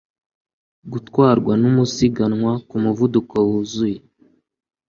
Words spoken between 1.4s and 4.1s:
numusiganwa kumuvuduko wuzuye